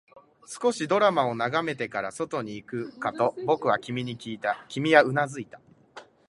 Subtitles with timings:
[0.47, 5.61] 少しドラマを眺めてから、外に行くかと僕は君にきいた、君はうなずいた